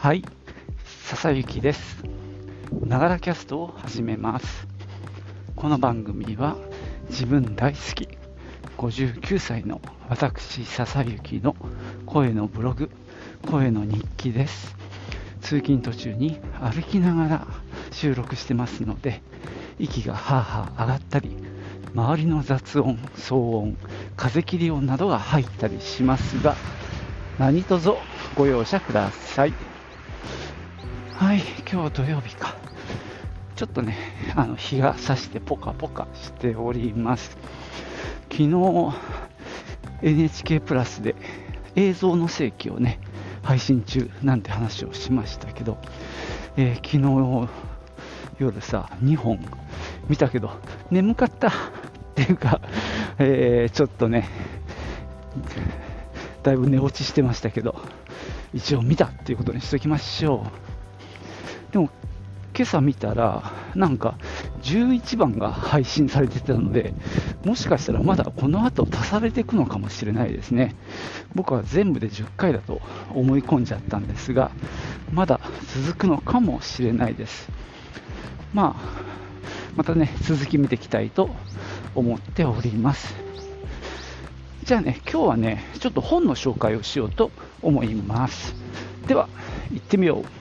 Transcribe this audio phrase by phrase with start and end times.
[0.00, 0.24] はい、
[1.04, 2.02] 笹雪です。
[2.86, 4.66] ながらキャストを始めます。
[5.54, 6.56] この番組は
[7.10, 8.08] 自分大好き
[8.78, 11.54] 59歳の私笹雪の
[12.06, 12.88] 声のブログ、
[13.50, 14.74] 声の日記です。
[15.42, 17.46] 通勤途中に歩きながら
[17.90, 19.20] 収録してますので、
[19.78, 21.36] 息がはあはあ上がったり、
[21.94, 23.76] 周りの雑音、騒音、
[24.16, 26.56] 風切り音などが入ったりしますが、
[27.38, 27.90] 何卒
[28.34, 29.69] ご容赦ください。
[31.20, 32.56] はい、今日土曜日か。
[33.54, 33.94] ちょっとね、
[34.36, 37.36] あの日が差してポカポカしております。
[38.30, 38.94] 昨日、
[40.00, 41.14] NHK プラスで
[41.76, 43.00] 映像の世紀をね、
[43.42, 45.76] 配信中なんて話をしましたけど、
[46.56, 47.50] えー昨日
[48.38, 49.40] 夜さ、2本
[50.08, 50.52] 見たけど、
[50.90, 51.52] 眠かったっ
[52.14, 52.62] ていうか、
[53.18, 54.26] えーちょっとね、
[56.42, 57.78] だいぶ寝落ちしてましたけど、
[58.54, 60.69] 一応見たっていうことにしときましょう。
[61.72, 61.90] でも、
[62.56, 64.16] 今朝見たら、なんか
[64.62, 66.92] 11番が配信されてたので、
[67.44, 70.74] もしかしたらまだこの後足されていくのかもしれないですね。
[71.34, 72.80] 僕は全部で10回だと
[73.14, 74.50] 思い込んじゃったんですが、
[75.12, 75.40] まだ
[75.84, 77.48] 続くのかもしれないです。
[78.52, 79.10] まあ、
[79.76, 81.30] またね、続き見ていきたいと
[81.94, 83.14] 思っております。
[84.64, 87.30] じゃあね、今日はね、ちょっと本の紹介をしようと
[87.62, 88.54] 思います。
[89.06, 89.28] では、
[89.72, 90.39] 行ってみよう。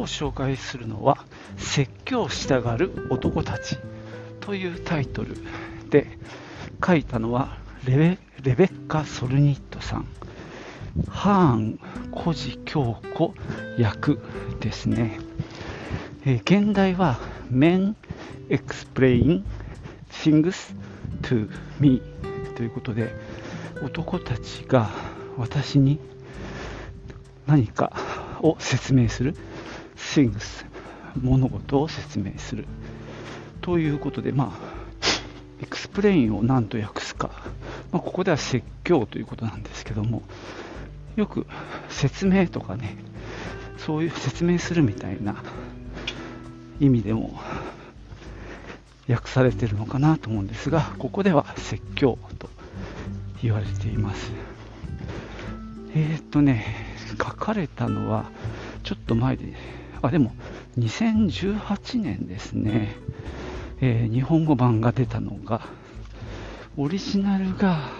[0.00, 1.26] 今日紹介するのは
[1.58, 3.76] 「説教したがる男たち」
[4.40, 5.36] というタイトル
[5.90, 6.18] で
[6.82, 10.06] 書いたのはレベレベッカ・ソルニットさん。
[11.06, 11.80] ハーン・
[12.12, 13.34] コジ京子
[13.76, 14.18] 役
[14.60, 15.18] ですね、
[16.24, 17.20] えー現代は
[17.52, 17.94] Men
[18.48, 19.42] Explain
[20.10, 20.74] Things
[21.20, 22.00] to Me
[22.56, 23.14] ということで
[23.82, 24.88] 男たちが
[25.36, 26.00] 私に
[27.46, 27.92] 何か
[28.40, 29.36] を説明する
[30.14, 30.64] things
[31.16, 32.66] 物事を説明する。
[33.60, 34.80] ということでまあ
[35.62, 37.30] explain を何と訳すか、
[37.92, 40.22] まあ、ここでは説教ということなんですけども
[41.16, 41.46] よく
[41.90, 42.96] 説明とかね
[43.76, 45.36] そういう説明するみたいな
[46.80, 47.38] 意味でも
[49.08, 52.48] 訳されてるのかなと思うんですがここでは説教と
[53.42, 54.30] 言われています。
[55.94, 58.30] えーっとね書かれたのは
[58.84, 59.54] ちょっと前で
[60.02, 60.32] あでも
[60.78, 62.94] 2018年ですね、
[63.80, 65.62] えー日本語版が出たのが
[66.76, 67.90] オリジナルが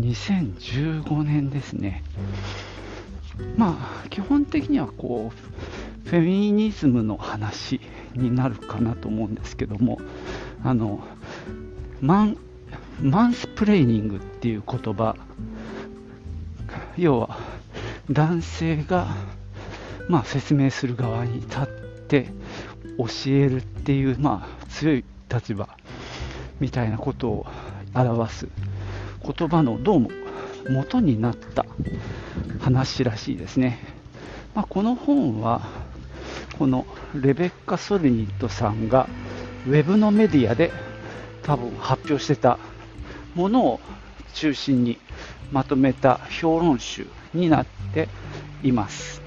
[0.00, 2.02] 2015年ですね。
[3.56, 7.80] まあ基本的にはこうフェミニズムの話
[8.14, 9.98] になるかなと思うんですけども
[10.62, 11.00] あの
[12.00, 12.36] マン
[13.00, 15.16] マンスプレーニングっていう言葉
[16.96, 17.38] 要は
[18.10, 19.14] 男性が、
[20.08, 21.66] まあ、説明する側に立っ
[22.08, 22.26] て
[22.98, 25.68] 教えるっていう、まあ、強い立場
[26.60, 27.46] みたいなことを
[27.94, 28.48] 表す
[29.24, 30.10] 言葉のどうも
[30.70, 31.64] 元になった
[32.60, 33.78] 話らしいですね、
[34.54, 35.62] まあ、この本は
[36.58, 39.08] このレベッカ・ソルニットさんが
[39.66, 40.70] ウェブのメディアで
[41.42, 42.58] 多分発表してた
[43.34, 43.80] ものを
[44.34, 44.98] 中心に
[45.50, 48.08] まとめた評論集になって
[48.62, 49.21] います。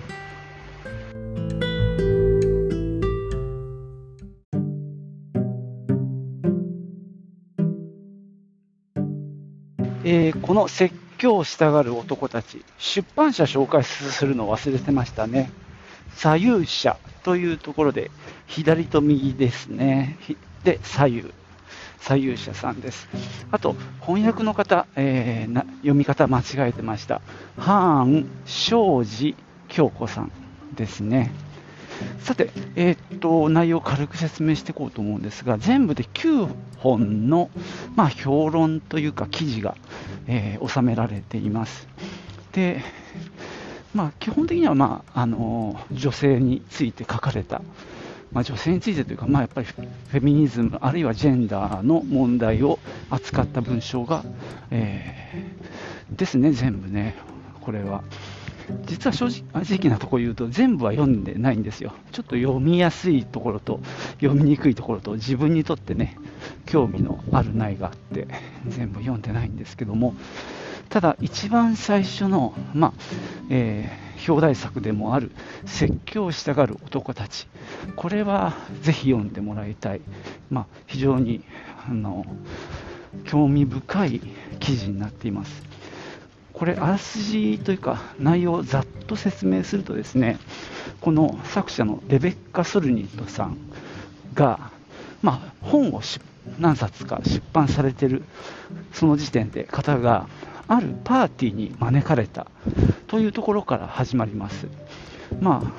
[10.08, 15.50] えーこの説教をしたがる男たち、出版社紹介するの忘れてましたね。
[16.16, 18.12] 左右者というところで、
[18.46, 20.18] 左と右ですね。
[20.64, 21.34] で、左右。
[22.02, 23.08] 左右者さんです。
[23.52, 27.22] あと、翻訳の方、えーな読み方間違えてました。
[27.58, 29.36] ハーン・庄司
[29.70, 30.32] 京子さん
[30.76, 31.32] ですね。
[32.20, 36.48] さて、えーっと、内容を軽く説明していこうと思うんですが、全部で9
[36.78, 37.50] 本の、
[37.96, 39.76] まあ、評論というか記事が、
[40.28, 41.88] えー収められています。
[42.52, 42.82] で、
[43.94, 47.62] まあ、基本的には、まああの女性について書かれた、
[48.32, 54.24] まあ、女性についてというか、まあ、やっぱりフェミニズムあるいはジェンダーの問題を扱った文章が、
[54.72, 55.66] えー
[56.12, 57.16] ですね、全部ね、
[57.62, 58.04] これは。
[58.86, 61.94] 実は正直正直なとこ言うと全部は読んでないんですよ。
[62.12, 63.80] ちょっと読みやすいところと
[64.22, 66.18] 読みにくいところと自分にとってね
[66.66, 68.28] 興味のあるないがあって
[68.68, 70.16] 全部読んでないんですけども。
[70.88, 72.94] ただ一番最初の、まあ
[73.50, 75.32] えー表題作でもある
[75.66, 77.48] 説教したがる男たち
[77.96, 80.02] これはぜひ読んでもらいたい、
[80.50, 81.44] まあ、非常に
[81.88, 82.26] あの
[83.26, 84.22] 興味深い
[84.60, 85.64] 記事になっています。
[86.56, 90.40] これあらすじというか内容をざっと説明するとですね
[91.02, 93.58] この作者のレベッカ・ソルニットさん
[94.34, 94.72] が、
[95.22, 96.02] まあ、本を
[96.58, 98.24] 何冊か出版されている
[98.94, 100.30] その時点で方が
[100.68, 102.48] あるパーティーに招かれた
[103.08, 104.68] というところから始まります。
[105.40, 105.72] まあ、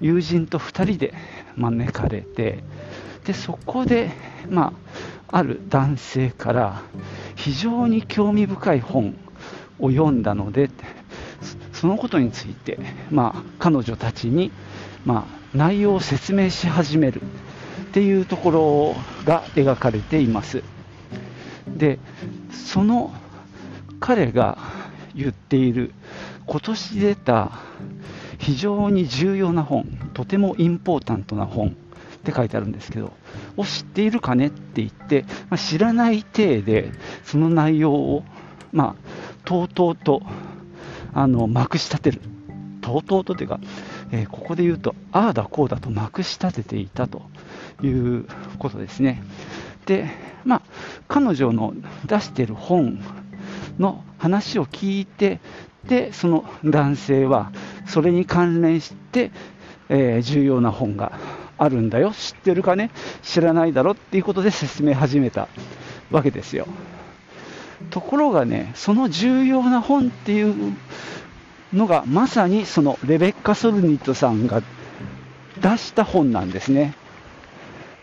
[0.00, 1.14] 友人と2人で
[1.56, 2.62] 招かれて、
[3.24, 4.10] でそこで、
[4.48, 4.74] ま
[5.28, 6.82] あ、ある男性から
[7.34, 9.14] 非常に興味深い本
[9.80, 10.70] を読んだので、
[11.72, 12.78] そのことについて、
[13.10, 14.52] まあ、彼女たちに、
[15.04, 17.24] まあ、内容を説明し始めるっ
[17.92, 20.62] ていうところが描かれています。
[21.76, 21.98] で、
[22.52, 23.12] その
[23.98, 24.58] 彼が
[25.14, 25.92] 言っている
[26.46, 27.52] 今年出た
[28.38, 29.84] 非常に重要な本、
[30.14, 31.72] とてもインポータントな本っ
[32.22, 33.12] て書いてあるんですけど、
[33.56, 36.92] を知っているかねって言って、まあ、知らない体で
[37.24, 38.24] その内容を、
[38.72, 39.19] まあ、
[39.50, 40.22] とうとうと
[41.12, 42.20] あのまくし立てる。
[42.80, 43.58] とうとうとというか、
[44.12, 47.22] えー、ここで言うと、ああだこうだとまくし立てていたと
[47.82, 48.26] いう
[48.60, 49.24] ことですね。
[49.86, 50.08] で、
[50.44, 50.62] まあ、
[51.08, 51.74] 彼女の
[52.06, 53.00] 出してる本
[53.80, 55.40] の話を聞いて、
[55.84, 57.50] で、その男性は
[57.86, 59.32] それに関連して、
[59.88, 61.18] えー、重要な本が
[61.58, 62.92] あるんだよ、知ってるかね、
[63.22, 63.92] 知らないだろ？
[63.92, 65.48] っていうことで説明始めた
[66.12, 66.68] わけですよ。
[67.88, 70.74] ところがね、その重要な本っていう
[71.72, 74.62] のがまさにそのレベッカ・ソルニットさんが
[75.60, 76.94] 出した本なんですね。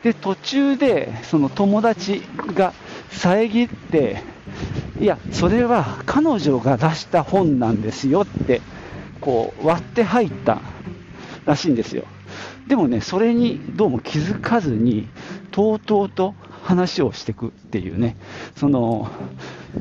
[0.03, 2.21] で、途中でその友達
[2.55, 2.73] が
[3.11, 4.23] 遮って、
[4.99, 8.61] いや、それは彼女が出した本なんですよって、
[9.21, 10.61] こう割って入った
[11.45, 12.03] らしいんですよ。
[12.67, 15.07] でもね、それにどうも気づかずに、
[15.51, 18.17] とうとうと話をしていくっていうね、
[18.55, 19.09] その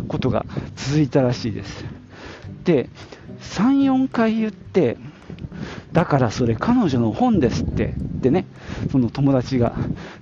[0.09, 0.44] ことが
[0.77, 1.85] 続いたらしいです。
[2.65, 2.88] で、
[3.41, 4.97] 3、4回言って、
[5.93, 8.47] だからそれ彼女の本ですって、でね、
[8.91, 9.75] その友達が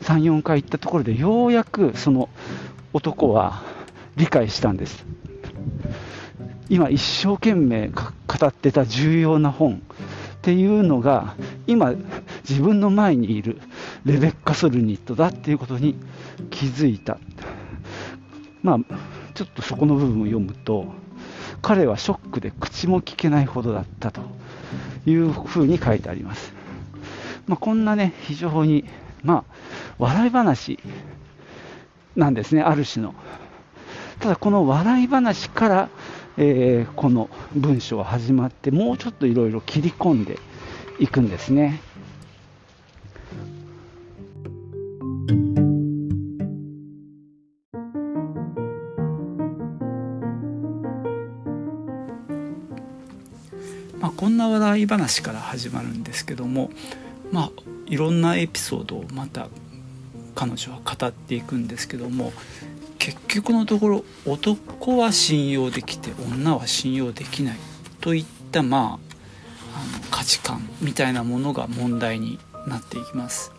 [0.03, 2.29] 3、4回言ったところで、ようやくその
[2.93, 3.63] 男は
[4.17, 5.05] 理解したんです。
[6.69, 9.83] 今一生懸命語ってた重要な本
[10.37, 11.35] っていうのが
[11.67, 11.95] 今
[12.49, 13.61] 自分の前にいる
[14.05, 15.97] レベッカ・ソルニットだっていうことに
[16.51, 17.19] 気づいた。
[18.63, 18.79] まあ、
[19.35, 20.87] ちょっとそこの部分を読むと、
[21.61, 24.23] 彼はショックで口も聞けないほどだったと
[25.07, 26.53] いうふうに書いてあります。
[27.47, 28.85] まあ、こんなね、非常に、
[29.23, 29.55] まあ、
[29.99, 30.79] 笑い話
[32.17, 33.15] なんですね、ある種の。
[34.21, 35.89] ただ、この笑い話から、
[36.37, 40.39] えー、この文章は始まって、もうちょっといろいろ切り込んで
[40.99, 41.81] いくんですね。
[54.85, 56.71] い話から始まるんですけども、
[57.33, 57.51] まあ、
[57.87, 59.49] いろんなエピソードをまた
[60.35, 62.33] 彼女は語っていくんですけども
[62.99, 67.59] 結局のところ男は信用できて女は信用できない
[68.01, 73.53] といったまああの価値観みたいなものが問題になっていきます。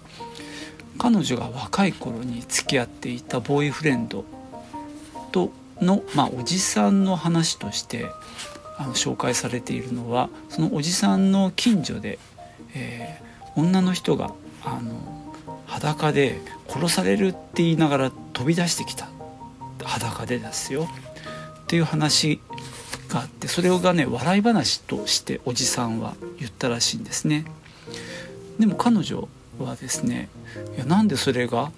[0.98, 4.24] 彼女が若い頃に付き合っていたボーイフレンド
[5.32, 8.06] との、まあ、おじさんの話として
[8.78, 12.20] あの紹介されているのはそのおじさんの近所で、
[12.74, 14.32] えー、女の人が
[14.64, 15.34] あの
[15.66, 19.10] 裸で殺されるって言いながら飛び出してきた。
[19.84, 20.88] 裸でですよ。
[21.64, 22.40] っていう話
[23.10, 27.46] があってそれがね笑い話としておじさんは言ったらしいんですね。
[28.60, 29.28] でも彼女
[29.60, 30.30] はですね
[30.76, 31.72] いやなんでそれが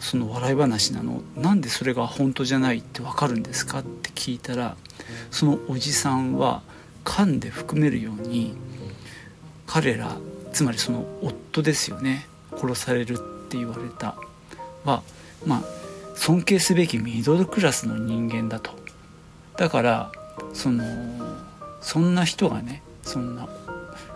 [0.00, 1.22] その笑い話なの？
[1.36, 3.78] なんでそれが本当じゃないって分かるんですか？
[3.78, 4.76] って聞いたら
[5.30, 6.62] そのおじさんは
[7.04, 8.56] 噛んで含めるように
[9.66, 10.16] 彼ら
[10.52, 13.16] つまりその夫ですよね殺されるっ
[13.48, 14.16] て言われた
[14.84, 15.02] は
[15.44, 15.62] まあ
[16.16, 18.70] 尊敬すべきミドルクラスの人間だと。
[19.56, 20.12] だから
[20.52, 20.84] その
[21.80, 23.48] そんな人がねそんな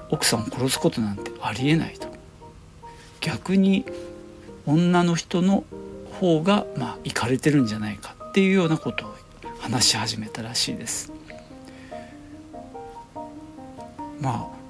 [0.09, 2.09] 奥さんを殺すことなんてありえないと。
[3.21, 3.85] 逆に
[4.67, 5.65] 女の人の
[6.21, 9.15] 方がまあいかれてるんじゃないかっていうようなことを
[9.71, 11.13] 話し始めたらしいです。
[14.21, 14.61] まあ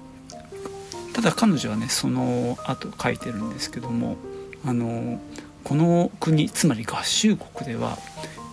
[1.14, 4.16] ただ彼女はねその後書いてるんですけども
[4.64, 5.18] あの
[5.64, 7.96] この国つまり合衆国では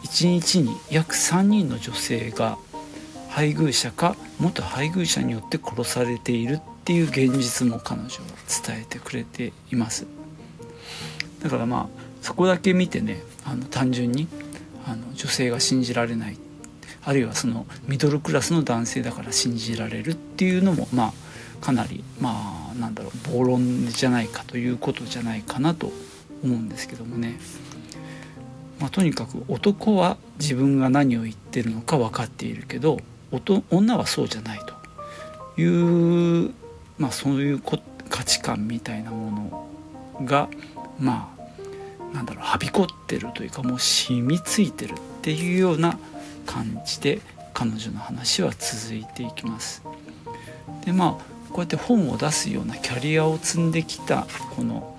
[0.05, 2.57] 1日に約3人の女性が
[3.29, 8.09] 配偶者か元配偶者によって殺されているっていう現実も彼女は
[8.65, 10.07] 伝えてくれています。
[11.43, 14.27] だからまあそこだけ見てねあの単純に
[14.87, 16.37] あの女性が信じられない
[17.03, 21.05] あるいはそのミドルクラスの男性だから信じられるっていうのもま
[21.61, 25.91] あかなりまあなんだろう暴論じゃないかということじゃないかなと
[26.43, 27.39] 思うんですけどもね。
[28.79, 32.99] まあ、とにかく男は自分が何を言ってるのか分かっているけど
[33.71, 34.59] 女はそうじゃない
[35.55, 36.53] という、
[36.99, 39.31] まあ、そういう価値観みたいなも
[40.19, 40.47] のが
[40.99, 41.36] まあ
[42.13, 45.97] なんだろうはびこってるというかもう染みついてるっていうような
[46.45, 47.19] 感じで
[47.53, 49.83] 彼女の話は続いていきます。
[50.85, 54.95] でまあこうやって本を出すようなキャリアを積んできたこの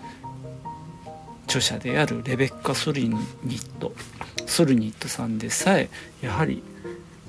[1.44, 3.92] 著者であるレベッカ・ソルニット
[4.46, 5.88] ソルニットさんでさえ
[6.20, 6.62] やはり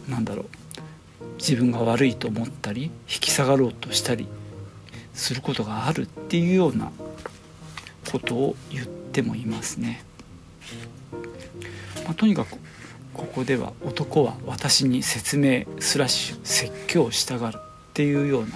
[0.09, 0.45] なんだろう
[1.37, 4.27] 自分が悪いと思ったり引き下がろうとしたり
[5.13, 6.91] することがあるっていうような
[8.11, 10.03] ことを言ってもいますね。
[12.05, 12.57] まあ、とにかく
[13.13, 17.61] ここでは男は私に説明スラッシュ説教したがるっ
[17.93, 18.47] ていうような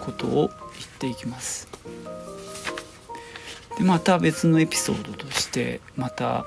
[0.00, 0.52] ことを言っ
[0.98, 1.68] ていきます。
[3.76, 6.46] でまた別のエピソードとしてまた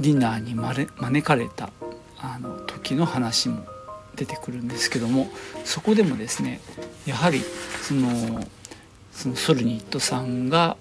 [0.00, 1.70] ディナーに招かれた
[2.18, 3.64] あの時の話も
[4.16, 5.28] 出てくるんですけども
[5.64, 6.60] そこでもですね
[7.06, 7.40] やはり
[7.82, 8.44] その
[9.12, 10.76] そのソルニットさんが、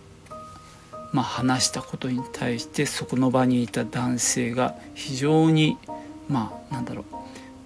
[1.13, 5.77] まあ、話したことに対してそこの場にいた男性が非常に
[6.27, 7.15] まあなんだろう、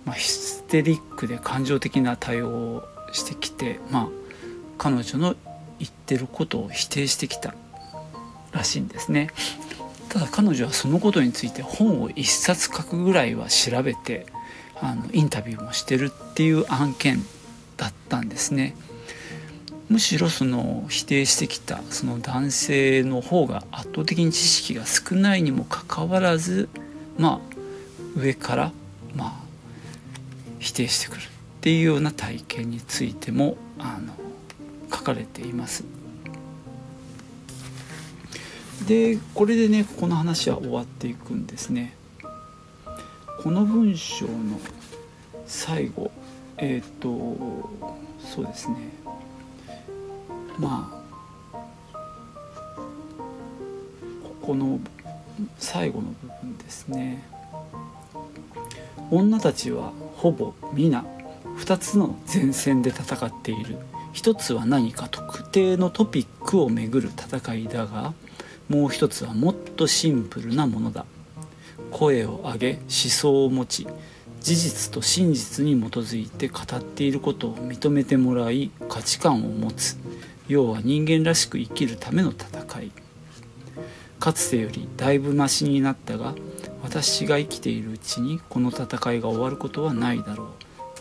[0.05, 4.07] まあ、ヒステリックで感情的な対応をしてきて、まあ、
[4.77, 5.35] 彼女の
[5.79, 7.55] 言ってることを否定してきた
[8.51, 9.29] らしいんですね。
[10.09, 14.25] ただ彼女はそのことについて本を一冊書くぐらいは調べて
[14.81, 17.23] あのインタビューもしてるっていう案件
[17.77, 18.75] だったんですね。
[19.89, 26.69] むしろその否定してきたその男性の方が圧倒的に知識が少ないにもかかわらず
[27.17, 28.71] まあ上から
[29.15, 29.33] まあ
[30.59, 31.21] 否定してくる。
[31.21, 34.13] っていうような体験についてもあの
[34.89, 35.83] 書かれています。
[38.87, 41.93] でこれでねこの話は終わっていくんですね。
[43.43, 44.61] この文章の
[45.45, 46.09] 最後
[46.57, 47.69] えっ、ー、と
[48.19, 48.77] そうですね。
[50.59, 51.57] まあ
[54.23, 54.79] ここの
[55.57, 57.23] 最後の部分ですね。
[59.11, 61.05] 女たちはほぼ皆
[61.57, 63.77] 2つの前線で戦っている。
[64.13, 68.13] 一つは何か特定のトピックをめぐる戦いだが
[68.67, 71.05] もう一つはもっとシンプルなものだ。
[71.91, 73.87] 声を上げ思想を持ち
[74.41, 79.97] 事実と真実に基づいて語っていることを認めてもらい価値観を持つ。
[80.47, 82.91] 要は人間らしく生きるための戦い。
[84.19, 86.33] かつてよりだいぶマシになったが
[86.81, 90.47] 私が生きているうちにこの戦いが終わることはないだろう。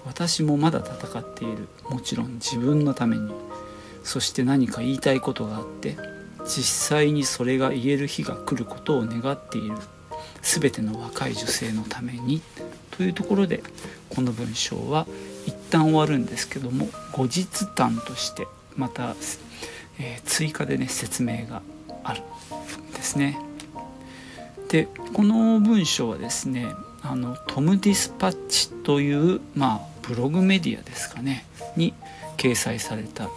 [0.05, 1.69] 私もまだ戦っている。
[1.89, 3.33] もちろん自分のために。
[4.05, 5.97] そして何か言いたいことがあって
[6.45, 9.77] 実際にそれが言える日が来ることを願っている。
[10.43, 12.43] 全ての若い女性のために。
[12.97, 13.63] というところで
[14.11, 15.07] この文章は
[15.47, 19.15] 一旦終わるんですけども後日談としてまた、
[19.99, 21.63] えー、追加でね説明が
[22.05, 23.39] あるんですね。
[24.69, 26.67] でこの文章はですね
[27.03, 31.95] あのトム・ディスパッチという、まあ、ブログメディアですかねに
[32.37, 33.31] 掲載された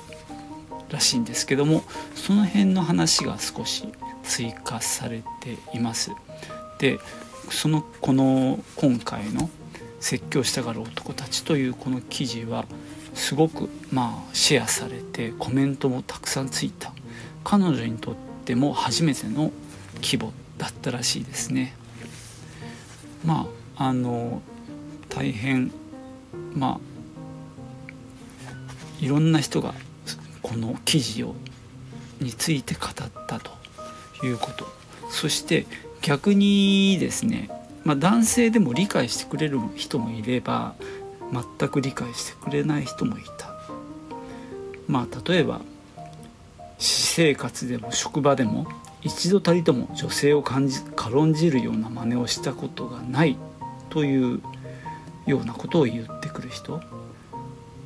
[0.90, 1.84] らしいんですけども
[2.16, 3.88] その辺の話が少し
[4.24, 6.12] 追加されています。
[6.80, 7.00] で
[7.52, 9.50] そのこの今回の
[10.00, 12.66] 「説教したがる男たち」というこの記事は
[13.14, 16.94] すごくまあシェアされてコメントもたくさんついた
[17.44, 19.52] 彼女にとっても初めての
[20.02, 21.76] 規模だったらしいですね。
[23.26, 23.48] ま
[23.78, 24.42] ああの
[25.10, 25.72] 大変
[26.54, 26.90] まあ
[29.00, 29.74] いろんな人が
[30.42, 31.36] この記事を
[32.20, 32.94] について語っ
[33.28, 33.52] たと
[34.26, 34.68] いうこと
[35.10, 35.66] そして
[36.02, 37.50] 逆にですね、
[37.84, 40.76] まあ、男性でも理解してくれる人もいれば
[41.32, 43.50] 全く理解してくれない人もいた。
[44.88, 45.62] まあ例えば
[46.78, 48.68] 私生活でも職場でも
[49.02, 53.38] 一度たりとも女性を感じ軽んじるような真似をしたことがない
[53.90, 54.42] という
[55.26, 56.82] ようなことを言ってくる人。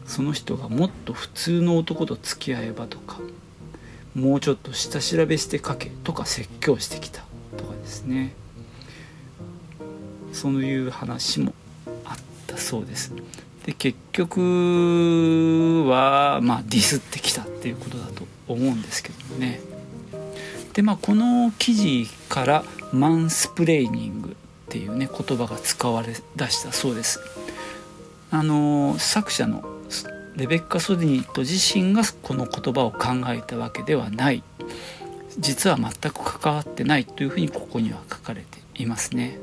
[0.05, 3.19] その人がもっと普通の男と付き合えばとか
[4.15, 7.23] もうちょっと下調べして書けとか説教してきた
[7.57, 8.33] とかですね。
[10.33, 11.53] そういう話も
[12.53, 13.11] ったそうです。
[13.65, 19.61] で結局は、まあ、ディスってきたっていうことだと思うんですけどもね。
[20.73, 24.33] でまあこの記事からマンスプレーニングっ
[24.69, 27.19] ていうね言葉が使われだしたそうです。
[28.31, 29.63] あの作者の
[30.35, 34.43] レベッカ・ソディニット自身がこの言葉を考えたわけではない。
[35.39, 39.39] 実は全く関わってないというふうにここには書かれていますね。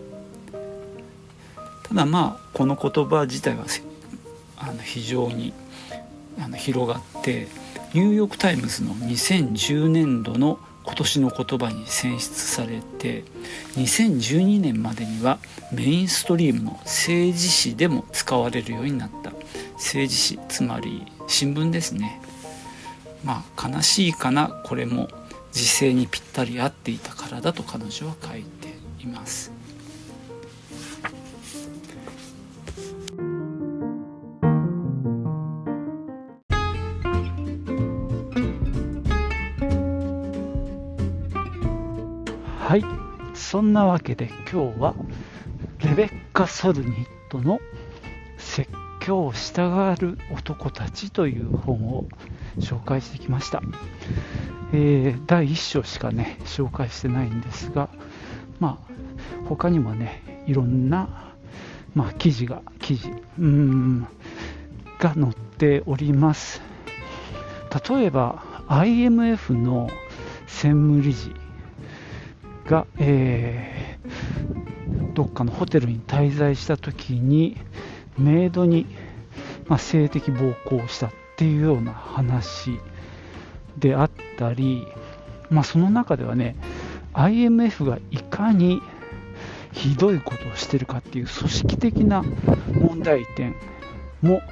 [1.91, 3.65] ただまあこの言葉自体は
[4.57, 5.53] あの非常に
[6.41, 7.49] あの広がって
[7.93, 13.25] ニューヨーク・タイムズの2010年度の今年の言葉に選出されて
[13.77, 15.39] 2012年までには
[15.73, 19.33] メインストリームの政治誌でも使われるようになった。
[19.81, 22.21] 政治誌つまり新聞ですね。
[23.25, 25.09] まあ悲しいかなこれも
[25.53, 28.69] 時勢にぴったり合っていたからだと彼女は書いて
[29.03, 29.60] います。
[42.83, 43.37] はい。
[43.37, 44.95] そんなわけで今日は
[45.79, 47.61] レベッカ・ソルニットの
[48.39, 48.71] 説
[49.01, 52.07] 教したがる男たちという本を
[52.59, 53.63] 紹介してきました、
[54.73, 57.89] えー、第1章しかね紹介してないんですが
[58.59, 61.35] まあ他にもねいろんな、
[61.95, 64.07] まあ、記事が記事うん
[64.99, 66.61] が載っております。
[67.89, 69.89] 例えば IMF の
[70.47, 71.33] 専務理事。
[72.71, 77.57] が、えー、どっかのホテルに滞在した時に
[78.17, 78.87] メイドに、
[79.67, 82.79] まあ、性的暴行をしたっていうような話
[83.77, 84.87] であったり、
[85.50, 86.55] まあ、その中ではね
[87.12, 88.81] IMF がいかに
[89.73, 92.23] ひどいことをしてるかっていう組織的な
[92.73, 93.57] 問題点
[94.23, 94.43] も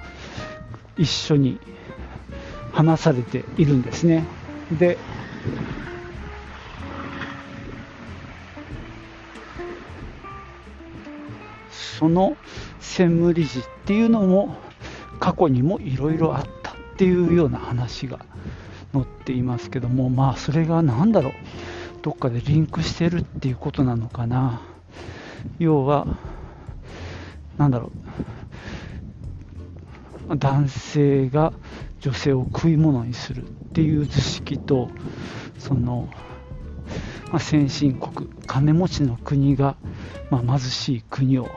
[0.96, 1.60] 一緒に
[2.72, 4.24] 話されているんですね。
[4.72, 4.98] で
[11.98, 12.36] その
[12.80, 14.56] 専務理事っていうのも
[15.20, 18.20] 過去にもいろいろあったっていうような話が
[18.92, 21.32] 載っていますけどもまあそれが何だろう
[22.02, 24.62] どっかでリンクしてるっていうことなのかな。
[25.58, 26.06] 要は
[27.56, 27.90] 何だろ
[30.28, 31.52] う男性が
[32.00, 34.88] 女性を食い物にするっていう図式と
[35.58, 36.08] その、
[37.30, 39.76] まあ、先進国金持ちの国が、
[40.30, 41.48] まあ、貧しい国を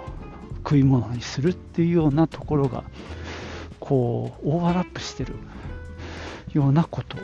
[0.72, 2.86] 食い物にするっていうようなところが
[3.82, 5.34] こうオーバーラップしてる
[6.54, 7.18] ようなこと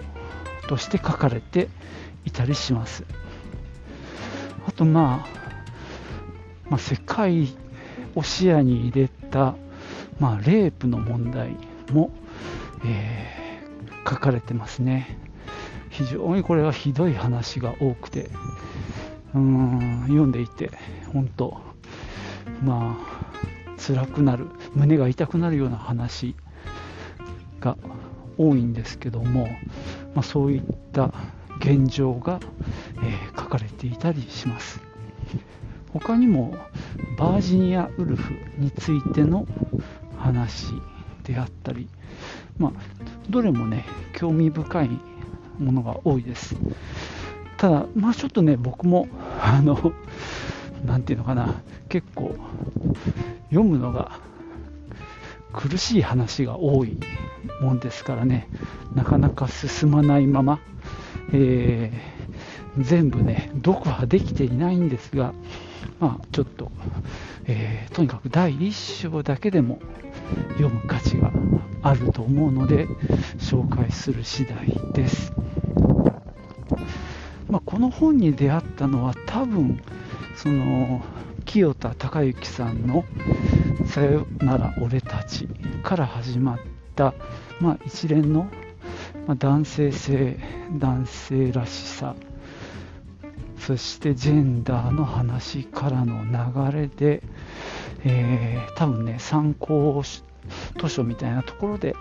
[0.68, 1.70] として書かれて
[2.26, 3.06] いたりします。
[4.68, 7.48] あとまあ、まあ、世界
[8.16, 9.56] を視野に入れた、
[10.20, 11.56] まあ、レイプの問題
[11.94, 12.12] も、
[12.86, 15.18] えー、書かれてますね。
[15.90, 18.30] 非常にこれはひどい話が多くて
[19.34, 20.70] うーん読んでいて
[21.14, 21.77] 本当
[22.64, 23.18] まあ
[23.78, 26.36] 辛くなる胸が痛くなるような話
[27.60, 27.78] が
[28.38, 29.48] 多いんですけども、
[30.14, 31.12] まあ、そういった
[31.60, 32.40] 現状が、
[33.04, 34.82] えー、書かれていたりします。
[35.92, 36.56] 他にも
[37.18, 39.48] バージニアウルフについての
[40.18, 40.68] 話
[41.24, 41.88] であったり、
[42.60, 42.72] まあ、
[43.30, 44.90] どれもね興味深い
[45.60, 46.56] ものが多いです。
[47.58, 49.08] ただまあちょっとね僕も
[49.42, 49.94] あの
[50.86, 51.62] 何て言うのかな。
[51.90, 52.36] 結構
[53.50, 54.20] 読むのが
[55.54, 56.98] 苦しい話が多い
[57.62, 58.48] もんですからね。
[58.96, 60.60] なかなか進まないまま、
[61.34, 65.34] えー、全部ね読破できていないんですが
[66.00, 66.72] まあちょっと、
[67.46, 69.80] えー、とにかく第1章だけでも
[70.58, 71.32] 読む価値が
[71.82, 72.88] あると思うので
[73.38, 75.34] 紹介する次第です、
[77.50, 79.82] まあ、この本に出会ったのは多分
[80.38, 81.04] その
[81.46, 83.04] 清田孝之さんの
[83.88, 85.48] 「さよなら俺たち」
[85.82, 86.60] から始まっ
[86.96, 87.16] た、
[87.60, 88.48] まあ、一連の、
[89.26, 90.38] まあ、男性性
[90.78, 92.16] 男性らしさ
[93.58, 97.24] そしてジェンダーの話からの流れで、
[98.04, 100.02] えー、多分ね参考
[100.80, 101.96] 図書みたいなところで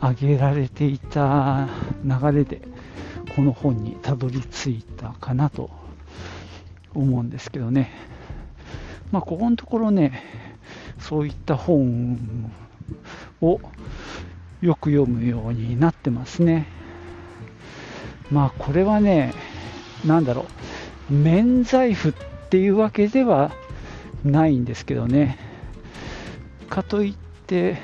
[0.00, 1.68] 挙げられていた
[2.02, 2.62] 流れで
[3.34, 5.85] この本にたどり着いたかなと
[6.96, 7.90] 思うんですけどね。
[9.12, 10.22] まあ、ここのところね、
[10.98, 12.52] そういった本
[13.40, 13.60] を
[14.60, 16.66] よく読むようになってますね。
[18.30, 19.34] まあ、これはね、
[20.04, 20.46] なんだろ
[21.10, 22.12] う、免罪符っ
[22.50, 23.52] ていうわけでは
[24.24, 25.38] ないんですけどね。
[26.68, 27.14] かといっ
[27.46, 27.78] て、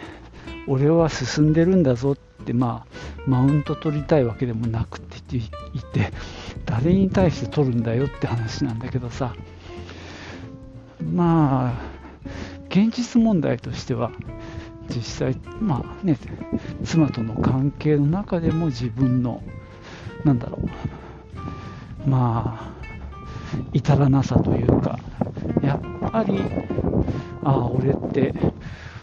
[0.66, 6.12] 俺は進んでるんだぞってまあマウント取りたいわけでもなくって言って
[6.66, 9.34] 誰に対して取るんだよって話なんだけどさ。
[11.02, 11.92] まあ
[12.68, 14.12] 現実問題としては
[14.88, 16.18] 実際まあね
[16.84, 19.42] 妻との関係の中でも自分の
[20.24, 20.58] なんだろ
[22.06, 22.72] うまあ
[23.72, 24.98] 至らなさというか
[25.62, 26.40] やっぱり
[27.44, 28.34] ああ俺って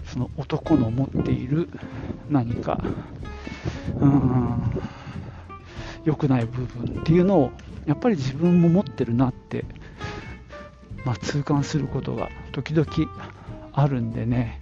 [0.06, 1.69] その男の持っている
[2.30, 2.82] 何か
[4.02, 4.68] うん
[6.05, 7.51] 良くない部分っていうのを
[7.85, 9.65] やっぱり自分も持ってるなって、
[11.05, 12.88] まあ、痛感することが時々
[13.73, 14.62] あるんでね、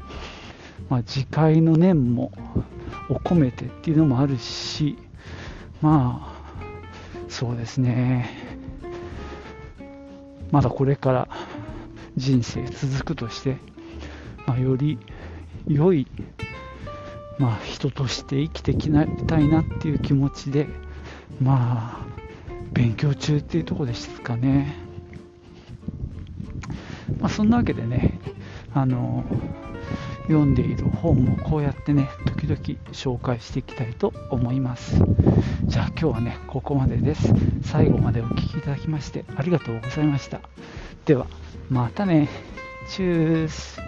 [0.89, 2.31] まあ、自戒の念も
[3.09, 4.97] を込めてっていうのもあるし
[5.81, 6.37] まあ
[7.29, 8.47] そうですね。
[10.51, 11.27] まだこれから
[12.15, 13.57] 人生続くとして、
[14.45, 14.97] まあ、より
[15.67, 16.07] 良い、
[17.37, 20.67] まあ、人として生きていきたいなっていう気持ちで、
[21.41, 22.05] まあ、
[22.71, 24.75] 勉強中っていうとこですかね。
[27.19, 28.19] まあ、そんなわけでね、
[28.73, 29.23] あの
[30.23, 32.59] 読んでいる本もこうやってね、時々
[32.91, 35.01] 紹介していきたいと思います。
[35.65, 37.33] じゃあ今日はね、ここまでです。
[37.61, 40.41] 最後までお聴きいただきましてありがとうございました。
[41.05, 41.27] では、
[41.69, 42.29] またね。
[42.89, 43.86] チュース。